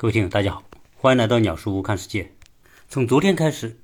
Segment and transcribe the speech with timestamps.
[0.00, 0.64] 各位听友，大家好，
[0.96, 2.32] 欢迎来到鸟叔屋看世界。
[2.88, 3.76] 从昨天开始，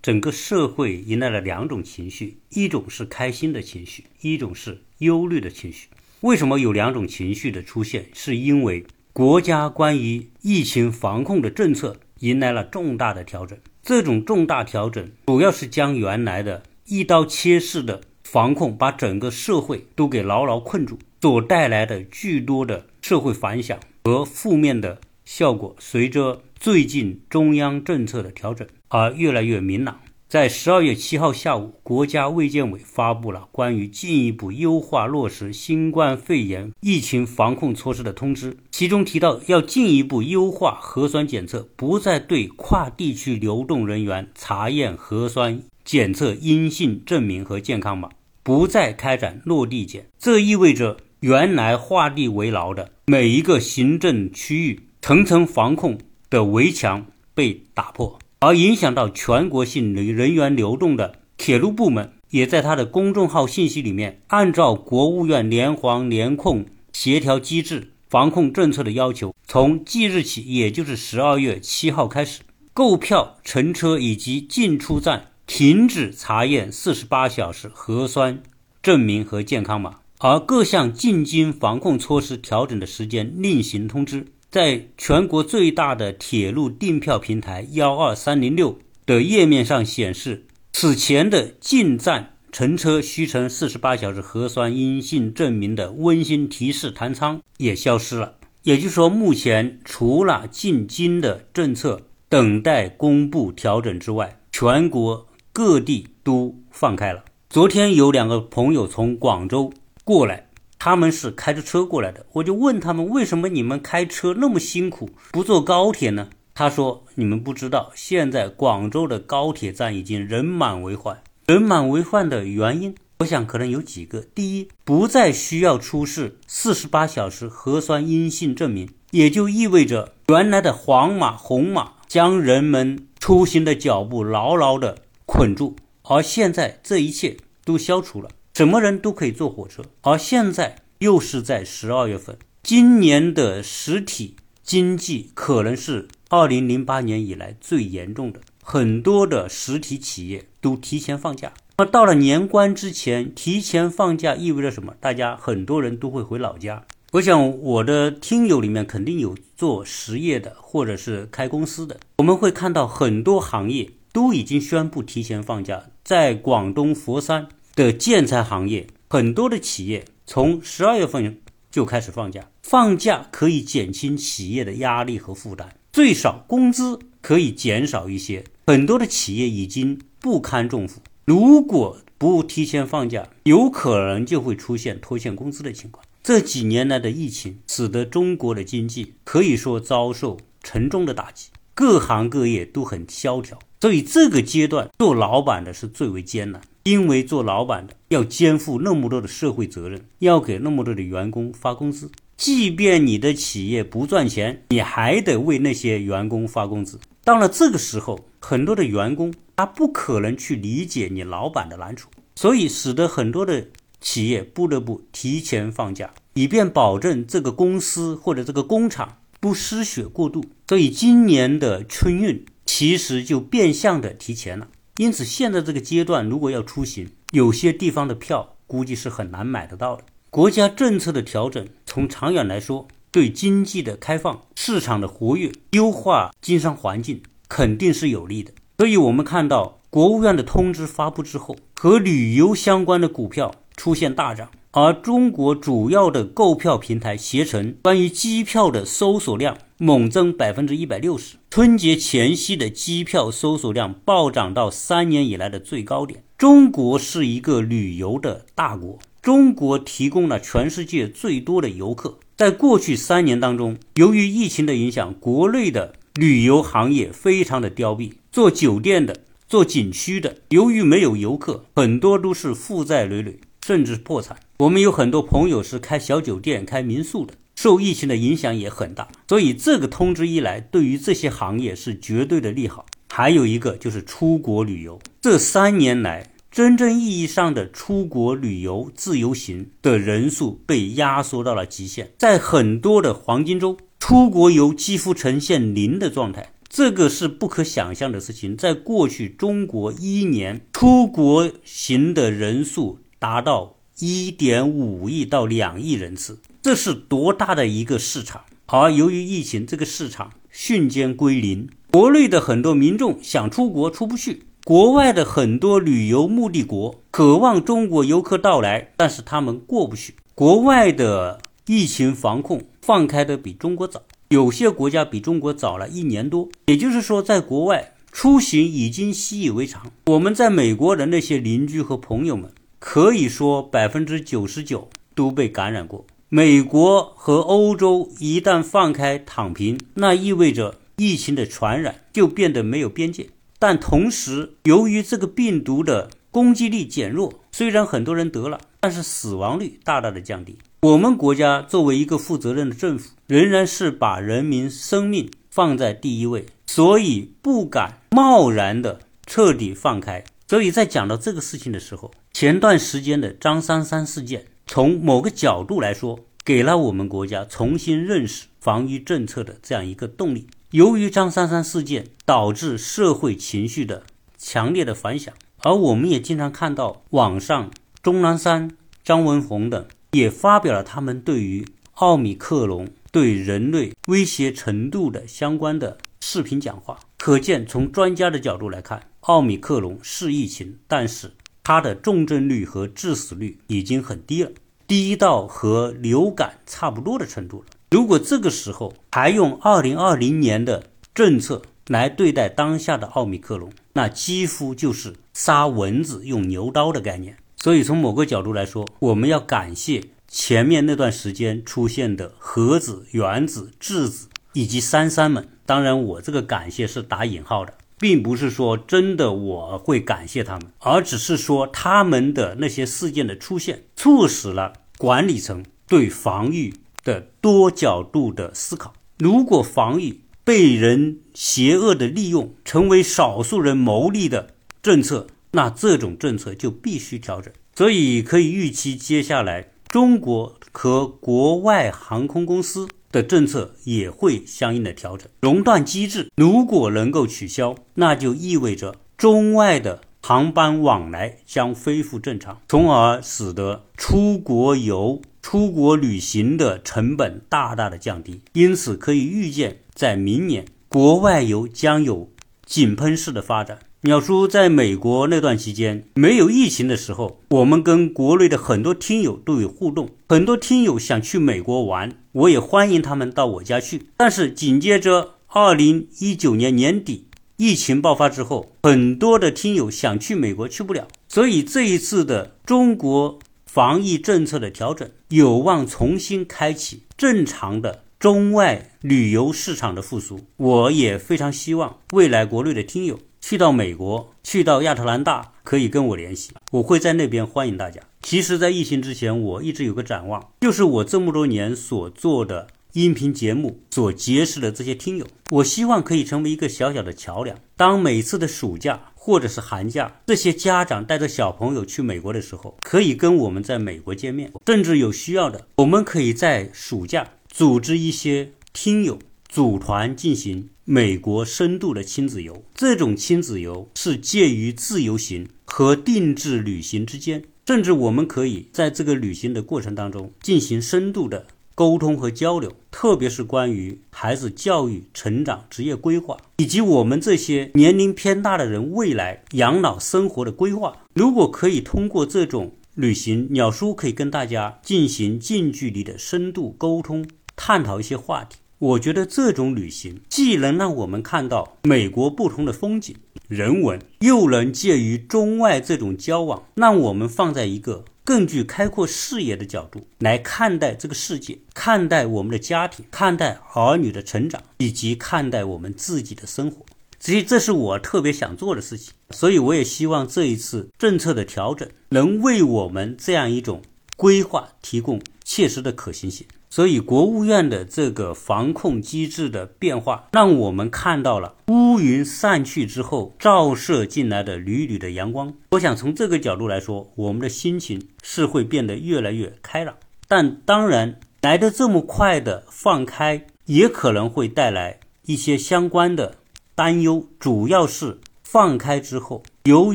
[0.00, 5.88] 整个社会迎来了两种情绪，一种是开心的情绪，一种是忧虑的情绪。
[6.20, 8.06] 为什么有两种情绪的出现？
[8.14, 13.58] 是因为国家关于疫情防控的政策迎来了重大的调整。
[13.82, 25.00] 这种重大调整主要是将原来的一刀切式的防控把整个社会都给牢牢困住，所带来的巨多的社会反响和负面的。
[25.24, 30.00] 效果随着最近中央政策的调整而越来越明朗。
[30.26, 48.08] 在十二月七号下午，国家卫健委发布了关于进一步优化落实新冠肺炎疫情防控措施的通知，其中提到要进一步优化核酸检测，不再对跨地区流动人员查验核酸检测阴性证明和健康码，
[48.42, 50.08] 不再开展落地检。
[50.18, 54.80] 这意味着原来画地为牢的每一个行政区域。
[55.06, 55.98] 层层防控
[56.30, 57.04] 的围墙
[57.34, 72.40] 被打破，而影响到全国性人人员流动的铁路部门，也在他的公众号信息里面，按照国务院联防联控协调机制防控政策的要求，从即日起，也就是十二月七号开始，
[72.72, 78.42] 购票乘车以及进出站停止查验四十八小时核酸
[78.82, 84.28] 证明和健康码，而各项进京防控措施调整的时间另行通知。
[84.54, 98.34] 在全国最大的铁路订票平台幺二三零六的页面上显示，此前的进站乘车需呈四十八小时核酸阴性证明的温馨提示弹窗也消失了。
[98.62, 107.24] 也就是说，目前除了进京的政策等待公布调整之外，全国各地都放开了。
[107.50, 109.72] 昨天有两个朋友从广州
[110.04, 110.43] 过来。
[110.84, 116.28] 他们是开着车过来的，我就问他们为什么你们开车那么辛苦，不坐高铁呢？
[116.54, 121.22] 他说：“你们不知道，现在广州的高铁站已经人满为患。
[121.46, 124.20] 人满为患的原因，我想可能有几个。
[124.34, 151.52] 第一，不再需要出示四十八小时核酸阴性证明，也就意味着原来的黄码、红码将人们出行的脚步牢牢地捆住，而现在这一切都消除了。”什么人都可以坐火车，而现在又是在十二月份，今年的实体经济可能是二零零八年以来最严重的，很多的实体企业都提前放假。
[151.78, 154.94] 那到了年关之前提前放假意味着什么？
[155.00, 156.84] 大家很多人都会回老家。
[157.14, 167.48] 我想我的听友里面肯定有做实业的，或者是开公司的，我们会看到很多行业都已经宣布提前放假，在广东佛山。
[167.74, 171.40] 的建材行业，很多的企业从十二月份
[171.70, 178.44] 就开始放假，放假可以减轻企业的压力和负担，最少工资可以减少一些。
[178.66, 186.04] 很多的企业已经不堪重负，如果不提前放假，有可能就会出现拖欠工资的情况。
[186.22, 196.62] 这几年来的疫情，使得中国的经济可以说遭受沉重的打击，各行各业都很萧条，所以这个阶段做老板的是最为艰难。
[196.84, 206.98] 因为做老板的要肩负那么多的社会责任，要给那么多的员工发工资，即便你的企业不赚钱，你还得为那些员工发工资。
[207.24, 213.66] 到了这个时候，很多的员工他不可能去理解你老板的难处，所以使得很多的
[214.00, 220.42] 企业不得不提前放假，以便保证这个公司或者这个工厂不失血过度。
[220.68, 224.68] 所以今年的春运其实就变相的提前了。
[224.96, 230.04] 因此，现在这个阶段，如果要出行，有些地方的票估计是很难买得到的。
[230.30, 238.52] 国家政策的调整，从长远来说，对经济的开放、市场的活跃、优化经商环境肯定是有利的。
[238.78, 244.50] 所以，我们看到国务院的通知发布之后，和旅游相关的股票出现大涨。
[244.72, 256.22] 而中国主要的购票平台携程关于机票的搜索量猛增百分之一百六十，春节前夕的机票搜索量暴涨到三年以来的最高点。
[256.38, 262.18] 中国是一个旅游的大国，中国提供了全世界最多的游客。
[262.36, 274.38] 在过去三年当中，由于疫情的影响，国内的旅游行业非常的凋敝，做酒店的、做景区的，由于没有游客，很多都是负债累累，甚至破产。
[274.58, 277.34] 我们有很多朋友是开小酒店、开民宿的，
[277.64, 279.08] 受疫情的影响也很大。
[279.26, 282.84] 所以这个通知一来，对于这些行业是绝对的利好。
[283.08, 298.54] 还有一个就是出国旅游，这三年来真正意义上的出国旅游自由行的人数被压缩到了极限，在很多的黄金周，出国游几乎呈现零的状态，这个是不可想象的事情。
[298.54, 308.40] 在过去，中国一年出国行的人数达到一点五亿到两亿人次，这是多大的一个市场？
[308.64, 311.68] 而由于疫情，这个市场瞬间归零。
[311.90, 320.14] 国内的很多民众想出国出不去，国外的很多旅游目的国渴望中国游客到来，但是他们过不去。
[320.34, 326.48] 国外的疫情防控放开的比中国早，有些国家比中国早了一年多。
[326.64, 329.92] 也就是说，在国外出行已经习以为常。
[330.06, 336.06] 我们在美国的那些邻居和朋友们，可以说百分之九十九都被感染过。
[336.30, 343.28] 美国和欧洲一旦放开躺平，那意味着疫情的传染就变得没有边界。
[343.58, 350.58] 但同时，由于这个病毒的攻击力减弱，虽然很多人得了，但是死亡率大大的降低。
[350.82, 360.24] 我们国家作为一个负责任的政府，仍然是把人民生命放在第一位，所以不敢贸然的彻底放开。
[360.48, 364.46] 所以在讲到这个事情的时候，前段时间的张三三事件。
[364.74, 370.48] 从某个角度来说，给了我们国家重新认识防疫政策的这样一个动力。
[370.72, 374.02] 由于张三三事件导致社会情绪的
[374.36, 377.70] 强烈的反响，而我们也经常看到网上
[378.02, 378.72] 钟南山、
[379.04, 386.98] 张文宏等也发表了他们对于奥密克戎对人类威胁程度的相关的视频讲话。
[387.16, 391.30] 可见，从专家的角度来看，奥密克戎是疫情，但是。
[391.66, 394.50] 它的重症率和致死率已经很低了，
[394.86, 397.66] 低到和流感差不多的程度了。
[397.90, 407.36] 如果这个时候还用2020年的政策来对待当下的奥密克戎，那几乎就是杀蚊子用牛刀的概念。
[407.56, 415.48] 所以从某个角度来说，我们要感谢前面那段时间出现的核子、原子、质子以及三三们。
[415.64, 417.74] 当然，我这个感谢是打引号的。
[417.98, 428.94] 并不是说真的我会感谢他们，而只是说他们的那些事件的出现，促使了管理层对防御的多角度的思考。
[429.18, 437.52] 如果防御被人邪恶的利用，成为少数人牟利的政策，那这种政策就必须调整。
[437.76, 442.88] 所以可以预期，接下来中国和国外航空公司。
[443.14, 458.40] 的政策也会相应的调整，熔断机制如果能够取消，那就意味着中外的航班往来将恢复正常，从而使得出国游、出国旅行的成本大大的降低。
[458.54, 462.32] 因此，可以预见，在明年国外游将有
[462.66, 463.78] 井喷式的发展。
[464.06, 474.08] 鸟叔在美国那段期间没有疫情的时候，我们跟国内的很多听友都有互动，很多听友想去美国玩，我也欢迎他们到我家去。
[474.18, 490.40] 但是紧接着二零一九年年底疫情爆发之后，很多的听友想去美国去不了，所以这一次的中国防疫政策的调整，有望重新开启正常的中外旅游市场的复苏。
[490.56, 493.18] 我也非常希望未来国内的听友。
[493.38, 498.00] 去到美国，去到亚特兰大，可以跟我联系，我会在那边欢迎大家。
[498.22, 507.58] 其实，在疫情之前，我一直有个展望，就是我这么多年所做的音频节目所结识的这些听友，我希望可以成为一个小小的桥梁。
[507.76, 519.20] 当每次的暑假或者是寒假，这些家长带着小朋友去美国的时候，可以跟我们在美国见面，甚至有需要的，我们可以在暑假组织一些听友。
[519.48, 531.46] 组团进行美国深度的亲子游，这种亲子游是介于自由行和定制旅行之间，甚至我们可以在这个旅行的过程当中进行深度的
[531.76, 540.96] 沟通和交流，特别是关于孩子教育、成长、职业规划，以及我们这些年龄偏大的人未来养老生活的规划。
[541.12, 547.24] 如果可以通过这种旅行，鸟叔可以跟大家进行近距离的深度沟通，
[547.56, 548.58] 探讨一些话题。
[548.78, 553.16] 我觉得这种旅行既能让我们看到美国不同的风景、
[553.48, 566.84] 人文，又能介于中外这种交往，让我们放在一个更具开阔视野的角度来看待这个世界，看待我们的家庭，看待儿女的成长，以及看待我们自己的生活。
[567.18, 569.14] 所以，这是我特别想做的事情。
[569.30, 573.80] 所以，我也希望这一次政策的调整能为我们这样一种
[574.14, 576.46] 规划提供切实的可行性。
[576.74, 585.54] 所以，国务院的这个防控机制的变化，让我们看到了乌云散去之后照射进来的缕缕的阳光。
[585.70, 589.94] 我想从这个角度来说，我们的心情是会变得越来越开朗。
[590.26, 596.38] 但当然，来的这么快的放开，也可能会带来一些相关的
[596.74, 599.94] 担忧，主要是放开之后，由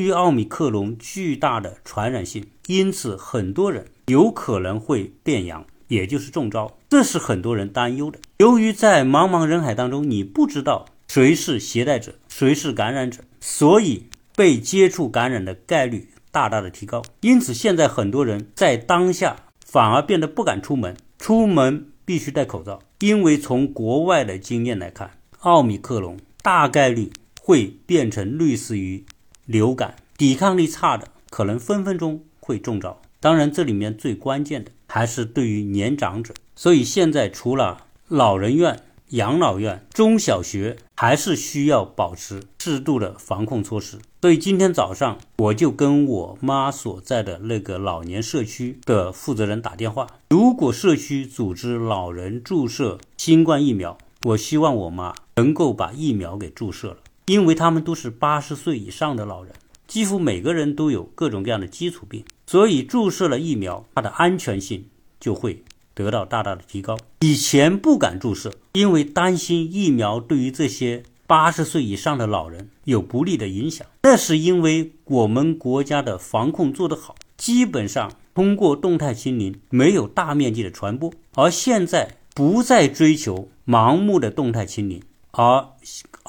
[0.00, 8.18] 于奥密克戎巨大的传染性，因此很多人有可能会变阳，也就是中招，这是很多人担忧的。
[8.38, 14.06] 由于在茫茫人海当中，你不知道谁是携带者，谁是感染者，所以
[14.36, 17.02] 被接触感染的概率大大的提高。
[17.22, 19.34] 因此，现在很多人在当下
[19.66, 22.78] 反而变得不敢出门，出门必须戴口罩。
[23.00, 27.10] 因为从国外的经验来看，奥密克戎大概率
[27.42, 29.04] 会变成类似于
[29.44, 33.02] 流感，抵抗力差的可能分分钟会中招。
[33.18, 36.34] 当然，这里面最关键的还是对于年长者。
[36.56, 43.98] 所以现在除了老人院、养老院、中小学，还是需要保持适度的防控措施。
[44.20, 50.06] 所以今天早上我就跟我妈所在的那个老年社区的负责人打电话。
[50.28, 59.54] 如果社区组织老人注射新冠疫苗，我希望我妈能够把疫苗给注射了，因为他们都是八十岁以上的老人，
[59.90, 64.86] 几乎每个人都有各种各样的基础病，所以注射了疫苗，它的安全性
[65.18, 66.96] 就会得到大大的提高。
[67.18, 71.02] 以前不敢注射，因为担心疫苗对于这些。
[71.26, 81.12] 八十岁以上的老人有不利的影响，那是因为我们国家的防控做得好，基本上通过动态清零没有大面积的传播。
[81.36, 85.68] 而现在不再追求盲目的动态清零，而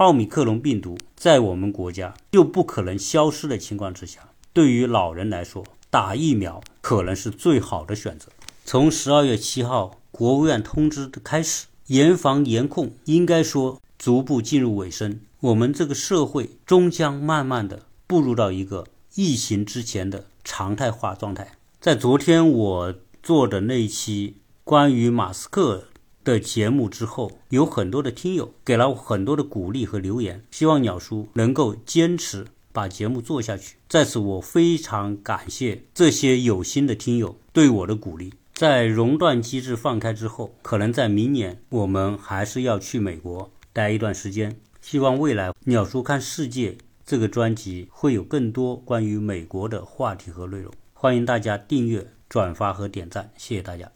[0.01, 8.29] 奥密克戎病毒在我们国家又不可能消失的情况之下，对于老人来说，打疫苗可能是最好的选择。
[8.65, 13.79] 从十二月七号国务院通知的开始，严防严控，应该说。
[13.99, 21.51] 逐步进入尾声，我们这个社会终将慢慢的步入到一个疫情之前的常态化状态。
[21.79, 25.83] 在昨天我做的那一期关于马斯克
[26.23, 33.75] 的节目之后，有很多的听友给了我很多的鼓励和留言，希望鸟叔能够坚持把节目做下去。
[33.89, 38.33] 在此，我非常感谢这些有心的听友对我的鼓励。
[38.53, 43.51] 在熔断机制放开之后，可能在明年我们还是要去美国。
[43.73, 46.71] 待一段时间，希望未来《鸟叔看世界》
[47.05, 50.71] 这个专辑会有更多关于美国的话题和内容。
[50.93, 53.89] 欢迎大家订阅、转发和点赞，谢谢大家。